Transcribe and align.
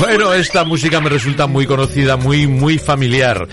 Bueno, 0.00 0.32
esta 0.32 0.64
música 0.64 0.98
me 1.02 1.10
resulta 1.10 1.46
muy 1.46 1.66
conocida, 1.66 2.16
muy, 2.16 2.46
muy 2.46 2.78
familiar. 2.78 3.46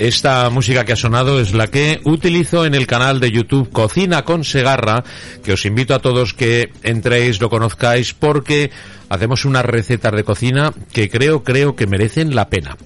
Esta 0.00 0.50
música 0.50 0.84
que 0.84 0.94
ha 0.94 0.96
sonado 0.96 1.38
es 1.38 1.54
la 1.54 1.68
que 1.68 2.00
utilizo 2.02 2.66
en 2.66 2.74
el 2.74 2.88
canal 2.88 3.20
de 3.20 3.30
YouTube 3.30 3.70
Cocina 3.70 4.24
con 4.24 4.42
Segarra, 4.42 5.04
que 5.44 5.52
os 5.52 5.64
invito 5.64 5.94
a 5.94 6.00
todos 6.00 6.34
que 6.34 6.72
entréis, 6.82 7.40
lo 7.40 7.48
conozcáis, 7.48 8.14
porque 8.14 8.72
hacemos 9.10 9.44
unas 9.44 9.64
recetas 9.64 10.12
de 10.12 10.24
cocina 10.24 10.72
que 10.92 11.08
creo, 11.08 11.44
creo 11.44 11.76
que 11.76 11.86
merecen 11.86 12.34
la 12.34 12.48
pena. 12.48 12.76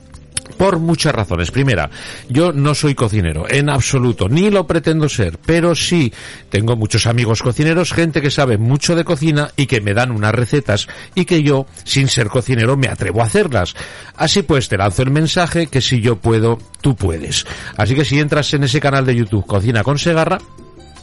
Por 0.57 0.79
muchas 0.79 1.15
razones. 1.15 1.51
Primera, 1.51 1.91
yo 2.29 2.53
no 2.53 2.75
soy 2.75 2.95
cocinero, 2.95 3.47
en 3.49 3.69
absoluto, 3.69 4.29
ni 4.29 4.51
lo 4.51 4.67
pretendo 4.67 5.09
ser, 5.09 5.39
pero 5.45 5.75
sí 5.75 6.13
tengo 6.49 6.77
muchos 6.77 7.07
amigos 7.07 7.43
cocineros, 7.43 7.93
gente 7.93 8.21
que 8.21 8.31
sabe 8.31 8.59
mucho 8.59 8.95
de 8.97 9.05
cocina 9.05 9.51
y 9.57 9.67
que 9.67 9.81
me 9.81 9.95
dan 9.95 10.11
unas 10.11 10.35
recetas 10.35 10.89
y 11.15 11.25
que 11.25 11.43
yo, 11.43 11.67
sin 11.85 12.09
ser 12.09 12.29
cocinero, 12.29 12.77
me 12.77 12.89
atrevo 12.89 13.23
a 13.23 13.27
hacerlas. 13.27 13.75
Así 14.17 14.43
pues, 14.43 14.69
te 14.69 14.77
lanzo 14.77 15.03
el 15.03 15.11
mensaje 15.11 15.67
que 15.67 15.81
si 15.81 16.01
yo 16.01 16.17
puedo, 16.17 16.59
tú 16.81 16.97
puedes. 16.97 17.47
Así 17.77 17.95
que 17.95 18.05
si 18.05 18.19
entras 18.19 18.53
en 18.55 18.65
ese 18.65 18.81
canal 18.81 19.05
de 19.05 19.17
YouTube 19.17 19.47
Cocina 19.47 19.83
con 19.83 19.99
Segarra, 19.99 20.39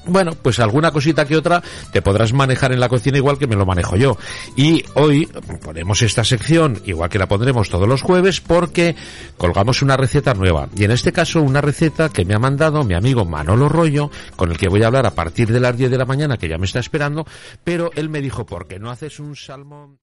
bueno, 0.06 0.34
pues 0.42 0.59
alguna 0.59 0.92
cosita 0.92 1.26
que 1.26 1.38
otra 1.38 1.62
te 1.92 2.02
podrás 2.02 2.34
manejar 2.34 2.72
en 2.72 2.80
la 2.80 2.90
cocina 2.90 3.18
igual 3.18 3.38
que 3.38 3.48
me 3.48 3.56
lo 3.56 3.66
manejo 3.66 3.96
yo. 3.96 4.18
Y 4.56 4.84
hoy 4.96 5.28
ponemos 5.64 6.02
esta 6.02 6.23
sección, 6.23 6.82
igual 6.86 7.09
que 7.09 7.20
la 7.20 7.28
pondremos 7.28 7.70
todos 7.70 7.88
los 7.88 8.02
jueves, 8.02 8.42
porque 8.42 8.96
colgamos 9.38 9.81
una 9.81 9.98
receta 9.98 10.34
nueva. 10.34 10.70
Y 10.76 10.84
en 10.84 10.92
este 10.92 11.12
caso 11.12 11.42
una 11.42 11.62
receta 11.62 12.09
que 12.09 12.26
me 12.26 12.34
ha 12.34 12.40
mandado 12.40 12.84
mi 12.84 12.94
amigo 12.94 13.26
Manolo 13.26 13.70
Rollo, 13.70 14.09
con 14.36 14.52
el 14.52 14.58
que 14.58 14.70
voy 14.70 14.84
a 14.84 14.88
hablar 14.88 15.06
a 15.06 15.12
partir 15.12 15.52
de 15.52 15.59
las 15.59 15.78
10 15.78 15.92
de 15.92 15.98
la 15.98 16.06
mañana, 16.06 16.38
que 16.38 16.50
ya 16.50 16.58
me 16.58 16.66
está 16.66 16.80
esperando, 16.80 17.26
pero 17.64 17.92
él 17.96 18.09
me 18.09 18.22
dijo, 18.22 18.46
¿por 18.46 18.68
qué 18.68 18.80
no 18.80 18.92
haces 18.92 19.20
un 19.20 19.36
salmón? 19.36 20.00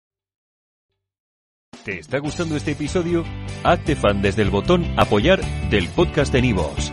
¿Te 1.85 1.99
está 1.99 2.19
gustando 2.19 2.57
este 2.57 2.73
episodio? 2.73 3.25
Hazte 3.65 3.97
fan 3.97 4.21
desde 4.21 4.43
el 4.43 4.51
botón 4.51 4.85
Apoyar 4.99 5.41
del 5.71 5.89
podcast 5.89 6.33
de 6.33 6.43
Nivos. 6.43 6.93